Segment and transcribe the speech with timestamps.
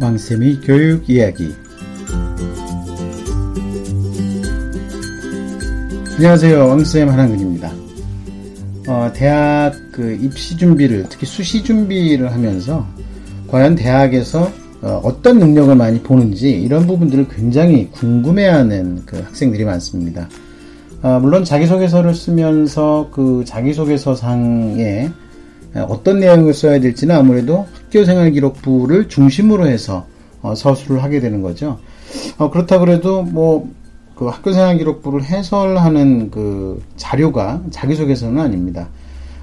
[0.00, 1.54] 왕쌤이 교육 이야기.
[6.16, 6.66] 안녕하세요.
[6.66, 7.72] 왕쌤 한한근입니다.
[8.88, 12.86] 어, 대학 그 입시 준비를 특히 수시 준비를 하면서
[13.48, 14.50] 과연 대학에서
[14.80, 20.28] 어, 떤 능력을 많이 보는지 이런 부분들을 굉장히 궁금해하는 그 학생들이 많습니다.
[21.02, 25.10] 아, 물론 자기소개서를 쓰면서 그 자기소개서 상에
[25.88, 30.06] 어떤 내용을 써야 될지는 아무래도 학교생활기록부를 중심으로 해서
[30.42, 31.78] 어, 서술을 하게 되는 거죠.
[32.38, 33.78] 어, 그렇다 그래도 뭐
[34.18, 38.88] 그 학교생활기록부를 해설하는 그 자료가 자기소개서는 아닙니다.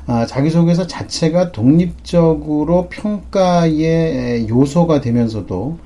[0.05, 5.79] 아, 자기소개서 자체가 독립적으로 평가의 요소가 되면서도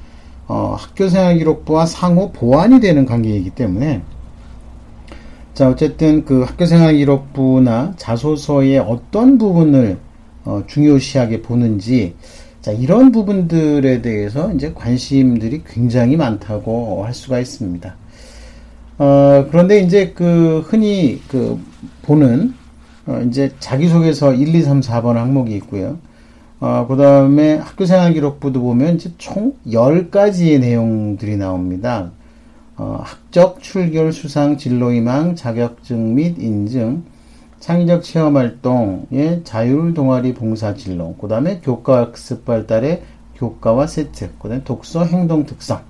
[0.48, 4.02] 어, 학교생활기록부와 상호 보완이 되는 관계이기 때문에
[5.59, 9.98] 자 어쨌든 그 학교생활 기록부나 자소서의 어떤 부분을
[10.45, 12.16] 어, 중요시하게 보는지
[12.62, 17.94] 자 이런 부분들에 대해서 이제 관심들이 굉장히 많다고 할 수가 있습니다.
[19.00, 21.59] 어, 그런데 이제 그 흔히 그
[22.03, 22.53] 보는
[23.08, 25.97] 어, 이제 자기소개서 1, 2, 3, 4번 항목이 있고요.
[26.62, 32.12] 어, 그 다음에 학교생활 기록부도 보면 이제 총 10가지의 내용들이 나옵니다.
[32.80, 37.03] 어, 학적, 출결, 수상, 진로희망, 자격증 및 인증,
[37.59, 43.03] 창의적 체험 활동의 자율 동아리 봉사 진로, 그 다음에 교과 학습 발달의
[43.35, 45.81] 교과와 세트, 그 다음에 독서 행동 특성.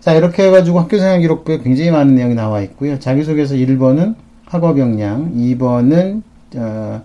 [0.00, 2.98] 자, 이렇게 해가지고 학교생활 기록부에 굉장히 많은 내용이 나와 있고요.
[2.98, 6.22] 자기소개서 1번은 학업 역량, 2번은
[6.56, 7.02] 어,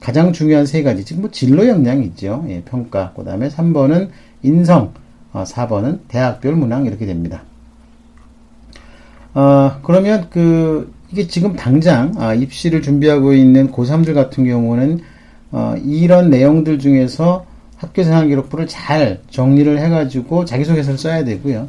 [0.00, 2.44] 가장 중요한 세 가지, 즉, 뭐, 진로 역량이 있죠.
[2.48, 3.12] 예, 평가.
[3.16, 4.08] 그 다음에 3번은
[4.42, 4.92] 인성,
[5.32, 7.44] 어, 4번은 대학별 문항, 이렇게 됩니다.
[9.34, 15.00] 어, 그러면 그, 이게 지금 당장, 아, 입시를 준비하고 있는 고3들 같은 경우는,
[15.50, 17.44] 어, 이런 내용들 중에서
[17.76, 21.68] 학교생활 기록부를 잘 정리를 해가지고 자기소개서를 써야 되고요.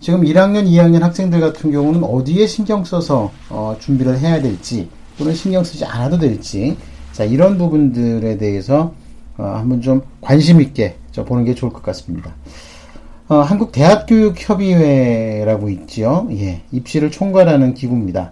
[0.00, 4.88] 지금 1학년, 2학년 학생들 같은 경우는 어디에 신경 써서 어, 준비를 해야 될지
[5.18, 6.76] 또는 신경 쓰지 않아도 될지
[7.12, 8.92] 자 이런 부분들에 대해서
[9.38, 12.34] 어, 한번 좀 관심 있게 보는 게 좋을 것 같습니다.
[13.28, 16.28] 어, 한국 대학교육협의회라고 있지요.
[16.30, 18.30] 예, 입시를 총괄하는 기구입니다.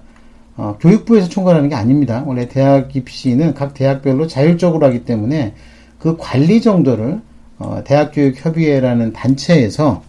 [0.57, 2.23] 어, 교육부에서 총괄하는 게 아닙니다.
[2.27, 5.55] 원래 대학 입시는 각 대학별로 자율적으로 하기 때문에
[5.99, 7.21] 그 관리 정도를
[7.59, 10.05] 어, 대학교육협의회라는 단체에서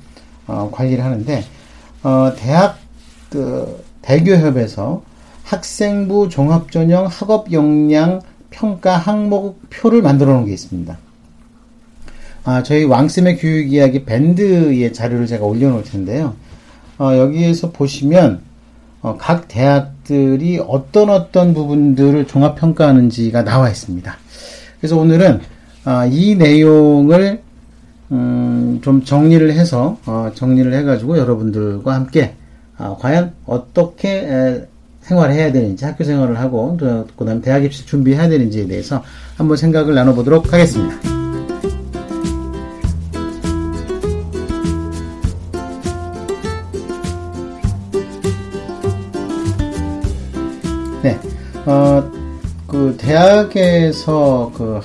[0.46, 1.44] 어, 관리를 하는데
[2.04, 2.78] 어, 대학
[3.32, 5.02] 그 대교협에서
[5.46, 8.22] 학생부 종합전형 학업 역량
[8.52, 10.96] 평가 항목표를 만들어 놓은 게 있습니다.
[12.46, 16.36] 아, 저희 왕쌤의 교육 이야기 밴드의 자료를 제가 올려놓을 텐데요.
[17.00, 18.42] 어, 여기에서 보시면
[19.02, 24.16] 어, 각 대학들이 어떤 어떤 부분들을 종합평가하는지가 나와 있습니다.
[24.80, 25.42] 그래서 오늘은
[25.86, 27.42] 어, 이 내용을
[28.12, 32.36] 음, 좀 정리를 해서 어, 정리를 해가지고 여러분들과 함께
[32.78, 34.68] 아, 과연 어떻게 에,
[35.02, 39.04] 생활해야 되는지 학교 생활을 하고 또 그다음 대학 입시 준비해야 되는지에 대해서
[39.36, 41.15] 한번 생각을 나눠보도록 하겠습니다.
[51.66, 52.12] 어,
[52.68, 54.82] 그 대학에서 그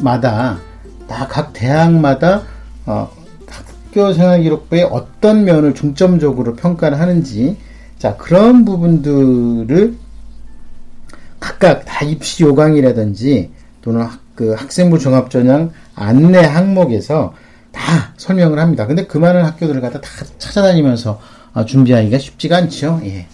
[0.00, 0.58] 마다
[1.06, 2.42] 다 각 대학마다
[2.86, 3.10] 어,
[3.48, 7.56] 학교 생활 기록부의 어떤 면을 중점적으로 평가를 하는지
[7.98, 9.94] 자, 그런 부분들을
[11.40, 13.50] 각각 다 입시 요강이라든지
[13.82, 17.34] 또는 학, 그 학생부 종합 전형 안내 항목에서
[17.72, 18.86] 다 설명을 합니다.
[18.86, 21.20] 근데 그 많은 학교들을 갖다 다 찾아다니면서
[21.54, 23.00] 어, 준비하기가 쉽지가 않죠.
[23.04, 23.26] 예.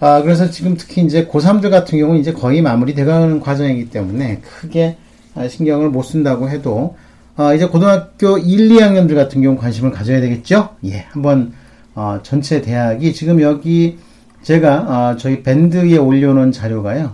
[0.00, 4.96] 아, 그래서 지금 특히 이제 고3들 같은 경우는 이제 거의 마무리 돼가는 과정이기 때문에 크게
[5.34, 6.96] 아, 신경을 못 쓴다고 해도,
[7.36, 10.70] 아, 이제 고등학교 1, 2학년들 같은 경우 관심을 가져야 되겠죠?
[10.86, 11.52] 예, 한번
[11.94, 13.98] 어, 전체 대학이 지금 여기
[14.42, 17.12] 제가 어, 저희 밴드에 올려놓은 자료가요.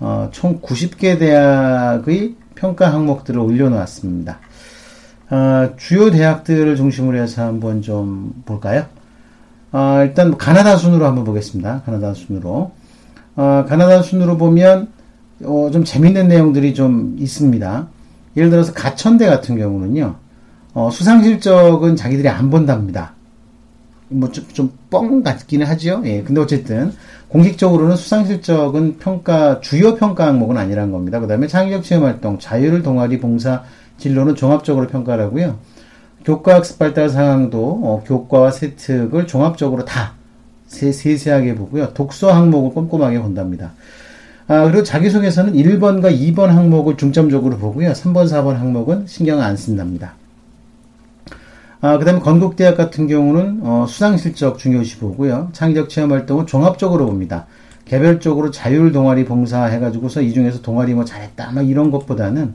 [0.00, 4.38] 어, 총 90개 대학의 평가 항목들을 올려놓았습니다.
[5.30, 8.86] 어, 주요 대학들을 중심으로 해서 한번 좀 볼까요?
[9.72, 11.82] 어, 일단 가나다 순으로 한번 보겠습니다.
[11.84, 12.72] 가나다 순으로.
[13.36, 14.88] 어, 가나다 순으로 보면
[15.40, 17.86] 좀 재밌는 내용들이 좀 있습니다.
[18.36, 20.16] 예를 들어서 가천대 같은 경우는요.
[20.92, 23.12] 수상 실적은 자기들이 안 본답니다.
[24.08, 26.02] 뭐좀뻥 같기는 하죠.
[26.04, 26.22] 예.
[26.22, 26.92] 근데 어쨌든
[27.28, 31.20] 공식적으로는 수상 실적은 평가 주요 평가 항목은 아니라는 겁니다.
[31.20, 33.64] 그다음에 창의적 체험 활동, 자율 동아리 봉사
[33.98, 35.58] 진로는 종합적으로 평가를 하고요.
[36.24, 40.14] 교과 학습 발달 상황도 어, 교과와 세특을 종합적으로 다
[40.66, 41.94] 세, 세하게 보고요.
[41.94, 43.72] 독서 항목을 꼼꼼하게 본답니다.
[44.46, 47.92] 아, 그리고 자기소개서는 1번과 2번 항목을 중점적으로 보고요.
[47.92, 50.14] 3번, 4번 항목은 신경 안 쓴답니다.
[51.80, 55.50] 아, 그 다음에 건국대학 같은 경우는 어, 수상실적 중요시 보고요.
[55.52, 57.46] 창의적 체험활동은 종합적으로 봅니다.
[57.84, 62.54] 개별적으로 자율 동아리 봉사 해가지고서 이 중에서 동아리 뭐 잘했다, 막 이런 것보다는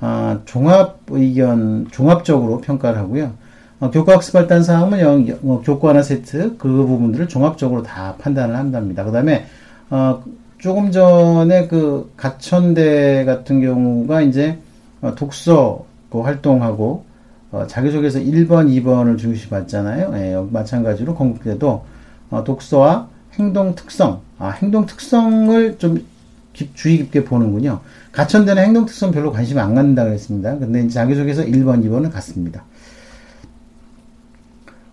[0.00, 3.32] 아, 종합 의견, 종합적으로 평가를 하고요.
[3.80, 9.04] 어, 교과학습 발단 사항은 영, 어, 교과나 세트 그 부분들을 종합적으로 다 판단을 한답니다.
[9.04, 9.46] 그 다음에
[9.90, 10.22] 어,
[10.58, 14.58] 조금 전에 그 가천대 같은 경우가 이제
[15.02, 17.04] 어, 독서 그 활동하고
[17.52, 20.12] 어, 자기소개서 1번, 2번을 중시 받잖아요.
[20.14, 21.84] 예, 마찬가지로 건국대도
[22.30, 23.08] 어, 독서와
[23.38, 26.06] 행동 특성, 아, 행동 특성을 좀 깊,
[26.74, 27.80] 주의 깊게 보는군요.
[28.12, 30.58] 가천대는 행동 특성 별로 관심 안 갖는다 그랬습니다.
[30.58, 32.64] 근데 자기소개서 1번, 2번은 같습니다.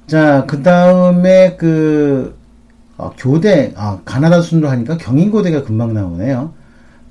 [0.08, 2.36] 자, 그 다음에 그,
[2.98, 6.54] 어, 교대, 아, 가나다 순으로 하니까 경인고대가 금방 나오네요.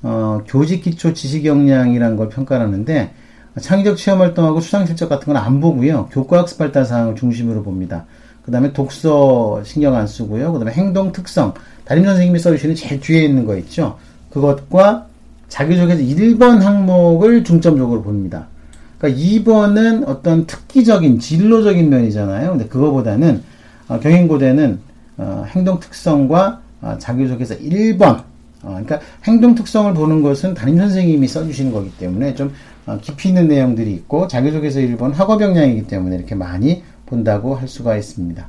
[0.03, 3.13] 어, 교직 기초 지식 역량이라는 걸 평가하는데,
[3.59, 6.07] 창의적 체험 활동하고 수상 실적 같은 건 안 보고요.
[6.11, 8.05] 교과 학습 발달 사항을 중심으로 봅니다.
[8.43, 10.51] 그 다음에 독서 신경 안 쓰고요.
[10.53, 11.53] 그 다음에 행동 특성.
[11.85, 13.97] 담임 선생님이 써주시는 제일 뒤에 있는 거 있죠.
[14.33, 15.05] 그것과
[15.47, 18.47] 자기소개서 1번 항목을 중점적으로 봅니다.
[18.97, 22.49] 그러니까 2번은 어떤 특기적인 진로적인 면이잖아요.
[22.49, 23.43] 근데 그거보다는
[23.87, 24.79] 어, 경인고대는
[25.17, 28.23] 어, 행동 특성과 어, 자기소개서 1번
[28.63, 32.51] 어, 그러니까 행동 특성을 보는 것은 담임 선생님이 써주시는 거기 때문에 좀
[32.87, 37.95] 어, 깊이 있는 내용들이 있고 자기소개서 1번 학업 역량이기 때문에 이렇게 많이 본다고 할 수가
[37.97, 38.47] 있습니다.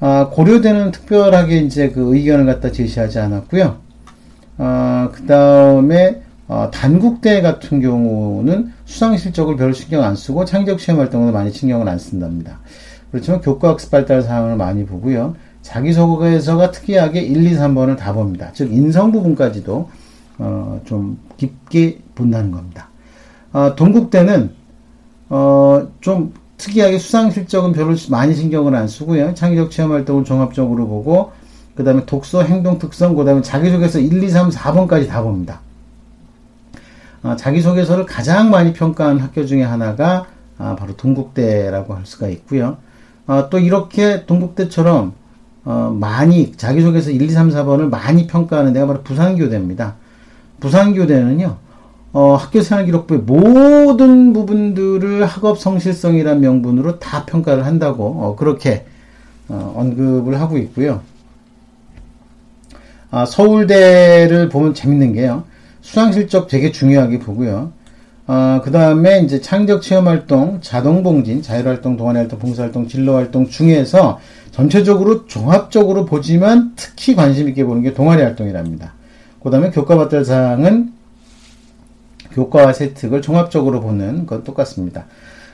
[0.00, 3.89] 어, 고려대는 특별하게 이제 그 의견을 갖다 제시하지 않았고요.
[5.12, 11.32] 그 다음에 어, 단국대 같은 경우는 수상 실적을 별로 신경 안 쓰고 창의적 시험 활동을
[11.32, 12.58] 많이 신경을 안 쓴답니다.
[13.10, 15.36] 그렇지만 교과 학습 발달 사항을 많이 보고요.
[15.62, 18.50] 자기소개서가 특이하게 1, 2, 3번을 다 봅니다.
[18.52, 19.88] 즉 인성 부분까지도
[20.38, 22.88] 어, 좀 깊게 본다는 겁니다.
[23.52, 24.50] 어, 동국대는
[25.28, 29.34] 어, 좀 특이하게 수상 실적은 별로 많이 신경을 안 쓰고요.
[29.34, 31.32] 창의적 체험 활동을 종합적으로 보고
[31.80, 35.60] 그 다음에 독서 행동 특성 그 다음에 자기소개서 1, 2, 3, 4번까지 다 봅니다.
[37.22, 40.26] 어, 자기소개서를 가장 많이 평가한 학교 중에 하나가
[40.58, 42.76] 아, 바로 동국대라고 할 수가 있고요.
[43.26, 45.14] 어, 또 이렇게 동국대처럼
[45.64, 49.94] 어, 많이 자기소개서 1, 2, 3, 4번을 많이 평가하는 데가 바로 부산교대입니다.
[50.60, 51.56] 부산교대는요.
[52.12, 58.84] 어, 학교 생활 기록부의 모든 부분들을 학업 성실성이란 명분으로 다 평가를 한다고 어, 그렇게
[59.48, 61.00] 어, 언급을 하고 있고요.
[63.10, 65.44] 아, 서울대를 보면 재밌는 게요.
[65.80, 67.72] 수상 실적 되게 중요하게 보고요.
[68.26, 72.86] 어, 그 다음에 이제 창의적 체험 활동, 자동 봉진, 자율 활동, 동아리 활동, 봉사 활동,
[72.86, 74.20] 진로 활동 중에서
[74.52, 78.92] 전체적으로 종합적으로 보지만 특히 관심 있게 보는 게 동아리 활동이랍니다.
[79.42, 80.92] 그 다음에 교과 발달 사항은
[82.32, 85.06] 교과와 세특을 종합적으로 보는 것 똑같습니다.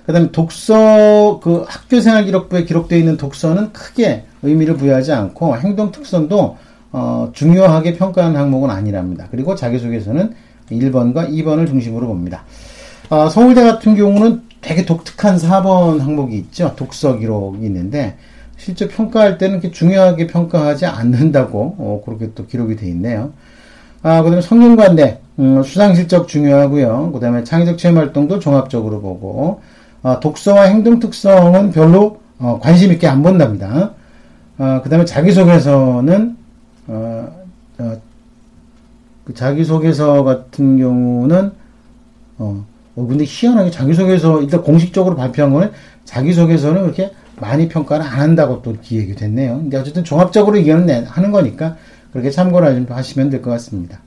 [0.05, 6.59] 그 다음에 독서, 그 학교생활 기록부에 기록되어 있는 독서는 크게 의미를 부여하지 않고 행동 특성도
[6.93, 9.27] 어, 중요하게 평가하는 항목은 아니랍니다.
[9.31, 10.35] 그리고 자기소개서는
[10.71, 12.45] 1번과 2번을 중심으로 봅니다.
[13.09, 16.75] 어, 서울대 같은 경우는 되게 독특한 4번 항목이 있죠.
[16.77, 18.17] 독서 기록이 있는데
[18.57, 23.33] 실제 평가할 때는 이렇게 중요하게 평가하지 않는다고 어, 그렇게 또 기록이 돼 있네요.
[24.03, 27.13] 아, 그 다음에 성균관대 음, 수상 실적 중요하고요.
[27.13, 29.61] 그 다음에 창의적 체험 활동도 종합적으로 보고
[30.03, 33.93] 어, 독서와 행동 특성은 별로 어, 관심 있게 안 본답니다.
[34.59, 36.37] 어, 그 다음에 자기소개서는
[36.89, 37.29] 어,
[37.79, 37.97] 어,
[39.25, 41.53] 그 자기소개서 같은 경우는,
[42.39, 42.65] 어,
[42.95, 45.73] 어, 근데 희한하게 자기소개서, 일단 공식적으로 발표한 거는
[46.05, 49.59] 자기소개서는 그렇게 많이 평가를 안 한다고 또 기획이 됐네요.
[49.59, 51.77] 근데 어쨌든 종합적으로 의견을 하는 거니까
[52.13, 54.01] 그렇게 참고를 하시면 될 것 같습니다.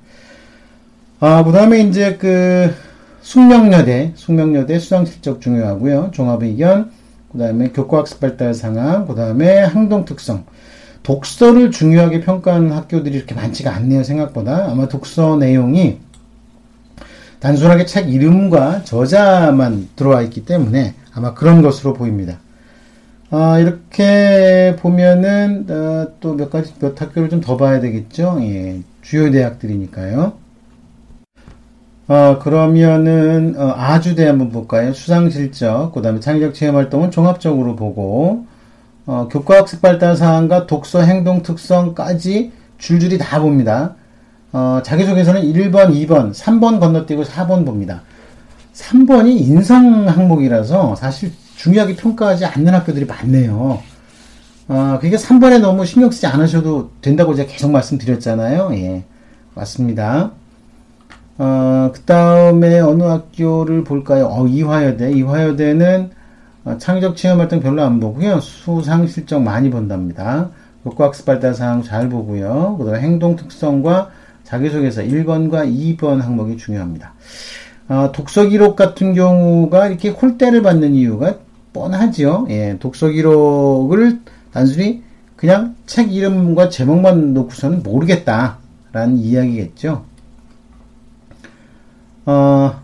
[1.19, 2.73] 아, 그 다음에 이제 그
[3.21, 6.11] 숙명여대, 숙명여대 수상 실적 중요하고요.
[6.13, 6.91] 종합의견,
[7.31, 10.45] 그 다음에 교과학습 발달 상황, 그 다음에 항동 특성.
[11.03, 14.69] 독서를 중요하게 평가하는 학교들이 이렇게 많지가 않네요, 생각보다.
[14.71, 15.99] 아마 독서 내용이
[17.39, 22.39] 단순하게 책 이름과 저자만 들어와 있기 때문에 아마 그런 것으로 보입니다.
[23.31, 28.37] 아, 이렇게 보면은, 아, 또몇 가지, 몇 학교를 좀 더 봐야 되겠죠?
[28.41, 30.33] 예, 주요 대학들이니까요.
[32.07, 34.93] 아, 그러면은, 어, 아주대 한번 볼까요?
[34.93, 38.45] 수상 실적, 그 다음에 창의적 체험 활동은 종합적으로 보고,
[39.05, 43.95] 어, 교과학습 발달 사항과 독서 행동 특성까지 줄줄이 다 봅니다.
[44.51, 48.01] 어, 자기소개서는 1번, 2번, 3번 건너뛰고 4번 봅니다.
[48.73, 53.81] 3번이 인성 항목이라서 사실 중요하게 평가하지 않는 학교들이 많네요.
[54.69, 58.69] 어, 그게 3번에 너무 신경 쓰지 않으셔도 된다고 제가 계속 말씀드렸잖아요.
[58.73, 59.03] 예.
[59.55, 60.31] 맞습니다.
[61.37, 64.27] 어, 그 다음에 어느 학교를 볼까요?
[64.27, 65.11] 어, 이화여대.
[65.11, 66.18] 이화여대는 어,
[66.77, 68.39] 창의적 체험 활동 별로 안 보고요.
[68.39, 70.49] 수상 실적 많이 본답니다.
[70.83, 72.77] 교과학습 발달 사항 잘 보고요.
[72.77, 74.11] 그 다음에 행동 특성과
[74.43, 77.13] 자기소개서 1번과 2번 항목이 중요합니다.
[77.89, 81.35] 어, 독서 기록 같은 경우가 이렇게 홀대를 받는 이유가
[81.73, 82.47] 뻔하지요.
[82.49, 84.19] 예, 독서 기록을
[84.51, 85.03] 단순히
[85.35, 90.03] 그냥 책 이름과 제목만 놓고서는 모르겠다라는 이야기겠죠.
[92.25, 92.81] 어,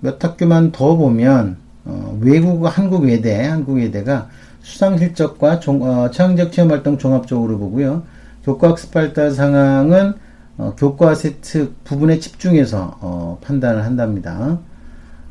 [0.00, 4.28] 몇 학교만 더 보면 어, 외국 한국 외대 한국 외대가
[4.62, 8.02] 수상 실적과 종, 어, 창의적 체험 활동 종합적으로 보고요.
[8.44, 10.14] 교과 학습 발달 상황은
[10.56, 14.58] 어, 교과 세트 부분에 집중해서 어, 판단을 한답니다.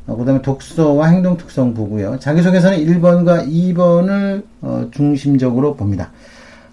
[0.06, 2.18] 어, 그 다음에 독서와 행동 특성 보고요.
[2.18, 6.10] 자기소개서는 1번과 2번을 어, 중심적으로 봅니다.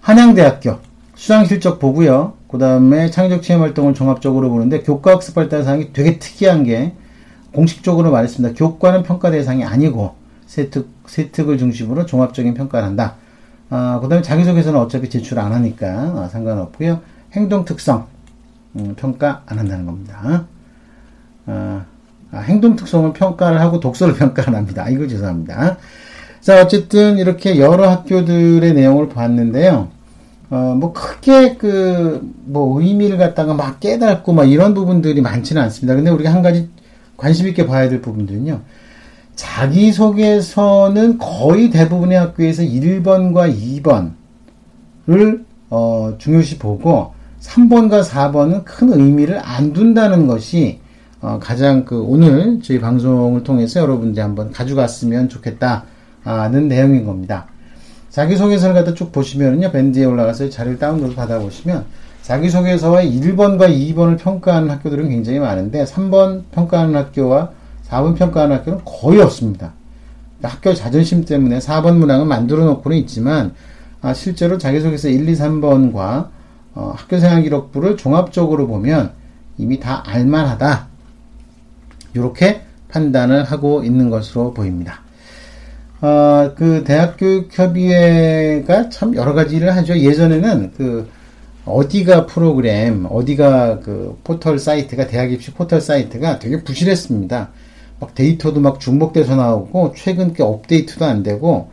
[0.00, 0.78] 한양대학교
[1.14, 2.34] 수상 실적 보고요.
[2.48, 6.92] 그 다음에 창의적 체험 활동을 종합적으로 보는데 교과 학습 발달 사항이 되게 특이한 게
[7.52, 8.54] 공식적으로 말했습니다.
[8.56, 10.14] 교과는 평가 대상이 아니고
[10.46, 13.14] 세특, 세특을 중심으로 종합적인 평가를 한다.
[13.70, 17.00] 아, 그 다음에 자기소개서는 어차피 제출 안 하니까 아, 상관없고요.
[17.32, 18.06] 행동 특성
[18.76, 20.44] 음, 평가 안 한다는 겁니다.
[21.46, 21.84] 아,
[22.32, 24.88] 아, 행동 특성을 평가를 하고 독서를 평가를 합니다.
[24.88, 25.78] 이거 죄송합니다.
[26.40, 29.88] 자, 어쨌든 이렇게 여러 학교들의 내용을 봤는데요.
[30.50, 35.94] 어, 뭐 크게 그, 뭐 의미를 갖다가 막 깨닫고 막 이런 부분들이 많지는 않습니다.
[35.94, 36.68] 근데 우리가 한 가지
[37.16, 38.60] 관심 있게 봐야 될 부분들은요.
[39.34, 44.12] 자기소개서는 거의 대부분의 학교에서 1번과
[45.08, 50.80] 2번을 어, 중요시 보고 3번과 4번은 큰 의미를 안 둔다는 것이
[51.20, 57.46] 어, 가장 그 오늘 저희 방송을 통해서 여러분들 한번 가져갔으면 좋겠다는 내용인 겁니다.
[58.10, 59.70] 자기소개서를 갖다 쭉 보시면요.
[59.70, 61.86] 밴드에 올라가서 자료를 다운로드 받아보시면
[62.22, 67.50] 자기소개서와 1번과 2번을 평가하는 학교들은 굉장히 많은데 3번 평가하는 학교와
[67.88, 69.72] 4번 평가하는 학교는 거의 없습니다.
[70.42, 73.54] 학교 자존심 때문에 4번 문항은 만들어 놓고는 있지만
[74.00, 76.28] 아, 실제로 자기소개서 1, 2, 3번과
[76.74, 79.12] 어, 학교생활 기록부를 종합적으로 보면
[79.58, 80.88] 이미 다 알만하다.
[82.14, 85.02] 이렇게 판단을 하고 있는 것으로 보입니다.
[86.00, 89.96] 어, 그 대학교육협의회가 참 여러 가지 일을 하죠.
[89.96, 91.08] 예전에는 그
[91.64, 97.50] 어디가 프로그램, 어디가 그 포털 사이트가 대학 입시 포털 사이트가 되게 부실했습니다.
[98.00, 101.70] 막 데이터도 막 중복돼서 나오고 최근 게 업데이트도 안 되고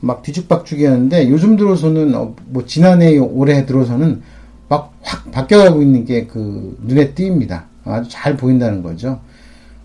[0.00, 4.22] 막 뒤죽박죽이었는데 요즘 들어서는 어, 뭐 지난해 올해 들어서는
[4.68, 7.64] 막 확 바뀌어가고 있는 게 그 눈에 띕니다.
[7.84, 9.20] 아주 잘 보인다는 거죠.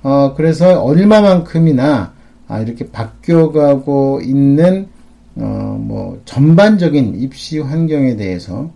[0.03, 2.13] 어, 그래서 얼마만큼이나
[2.47, 4.87] 아, 이렇게 바뀌어가고 있는
[5.35, 8.71] 어, 뭐 전반적인 입시 환경에 대해서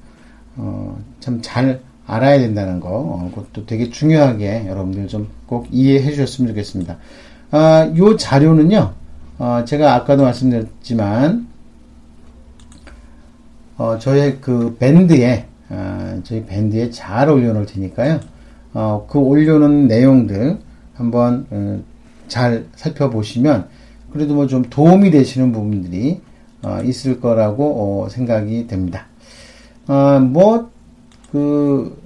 [0.57, 6.47] 어, 참 잘 알아야 된다는 거, 어, 그것도 되게 중요하게 여러분들 좀 꼭 이해해 주셨으면
[6.49, 6.97] 좋겠습니다.
[7.51, 8.93] 아, 요 자료는요,
[9.37, 11.45] 어, 제가 아까도 말씀드렸지만,
[13.77, 18.19] 어, 저의 그 밴드에, 어, 저희 밴드에 잘 올려놓을 테니까요,
[18.73, 20.59] 어, 그 올려놓은 내용들
[20.93, 21.81] 한번 어,
[22.27, 23.67] 잘 살펴보시면,
[24.13, 26.21] 그래도 뭐 좀 도움이 되시는 부분들이
[26.63, 29.07] 어, 있을 거라고 어, 생각이 됩니다.
[29.93, 30.71] 아, 뭐,
[31.33, 32.01] 그,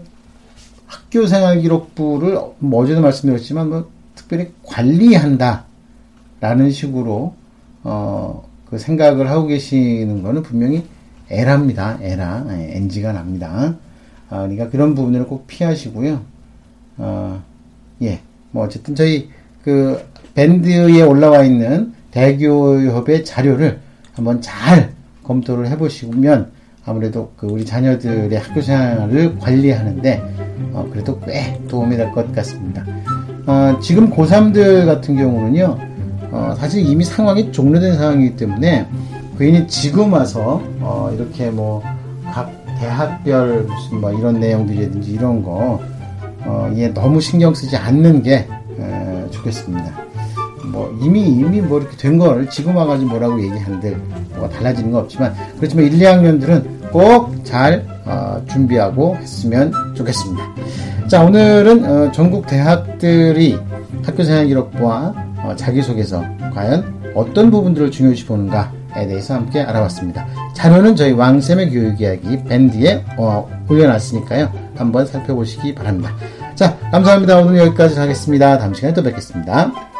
[0.87, 5.65] 학교 생활 기록부를 뭐 어제도 말씀드렸지만, 뭐, 특별히 관리한다.
[6.41, 7.35] 라는 식으로,
[7.83, 10.83] 어, 그 생각을 하고 계시는 거는 분명히
[11.29, 11.99] 에라입니다.
[12.01, 12.47] 에라.
[12.57, 13.75] 예, NG가 납니다.
[14.31, 16.21] 아, 그러니까 그런 부분을 꼭 피하시고요.
[16.97, 17.43] 어,
[18.01, 18.19] 예.
[18.49, 19.29] 뭐, 어쨌든 저희
[19.63, 23.79] 그 밴드에 올라와 있는 대교협의 자료를
[24.13, 26.54] 한번 잘 검토를 해보시면
[26.85, 30.21] 아무래도 그 우리 자녀들의 학교 생활을 관리하는데
[30.73, 32.83] 어, 그래도 꽤 도움이 될 것 같습니다.
[33.47, 35.77] 어, 지금 고3들 같은 경우는요,
[36.31, 38.87] 어, 사실 이미 상황이 종료된 상황이기 때문에
[39.37, 41.81] 괜히 지금 와서 어, 이렇게 뭐
[42.31, 45.79] 각 대학별 무슨 뭐 이런 내용들이라든지 이런 거
[46.43, 48.45] 어, 예, 너무 신경 쓰지 않는 게
[48.77, 50.04] 에, 좋겠습니다.
[50.71, 53.97] 뭐 이미 이미 뭐 이렇게 된 걸 지금 와가지고 뭐라고 얘기하는데
[54.35, 60.43] 뭐가 달라지는 건 없지만 그렇지만 1, 2학년들은 꼭잘 어, 준비하고 했으면 좋겠습니다.
[61.07, 63.57] 자 오늘은 어, 전국 대학들이
[64.03, 70.25] 학교생활 기록부와 어, 자기소개서 과연 어떤 부분들을 중요시 보는가에 대해서 함께 알아봤습니다.
[70.53, 74.51] 자료는 저희 왕쌤의 교육 이야기 밴드에 어, 올려놨으니까요.
[74.75, 76.11] 한번 살펴보시기 바랍니다.
[76.55, 77.39] 자 감사합니다.
[77.39, 78.57] 오늘 여기까지 하겠습니다.
[78.57, 79.94] 다음 시간에 또 뵙겠습니다.